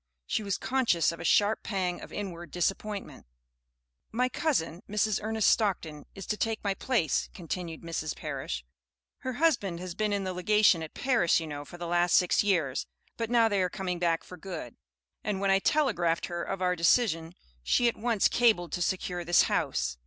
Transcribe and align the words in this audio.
She 0.25 0.41
was 0.41 0.57
conscious 0.57 1.11
of 1.11 1.19
a 1.19 1.23
sharp 1.23 1.61
pang 1.61 2.01
of 2.01 2.11
inward 2.11 2.49
disappointment. 2.49 3.27
"My 4.11 4.29
cousin, 4.29 4.81
Mrs. 4.89 5.19
Ernest 5.21 5.51
Stockton, 5.51 6.07
is 6.15 6.25
to 6.25 6.37
take 6.37 6.63
the 6.63 6.73
place," 6.75 7.29
continued 7.35 7.83
Mrs. 7.83 8.15
Parish. 8.15 8.65
"Her 9.19 9.33
husband 9.33 9.79
has 9.79 9.93
been 9.93 10.11
in 10.11 10.23
the 10.23 10.33
legation 10.33 10.81
at 10.81 10.95
Paris, 10.95 11.39
you 11.39 11.45
know, 11.45 11.63
for 11.63 11.77
the 11.77 11.85
last 11.85 12.15
six 12.15 12.43
years, 12.43 12.87
but 13.15 13.29
now 13.29 13.47
they 13.47 13.61
are 13.61 13.69
coming 13.69 13.99
back 13.99 14.23
for 14.23 14.37
good; 14.37 14.75
and 15.23 15.39
when 15.39 15.51
I 15.51 15.59
telegraphed 15.59 16.25
her 16.25 16.41
of 16.41 16.63
our 16.63 16.75
decision, 16.75 17.35
she 17.61 17.87
at 17.87 17.95
once 17.95 18.27
cabled 18.27 18.71
to 18.71 18.81
secure 18.81 19.23
this 19.23 19.43
house. 19.43 19.97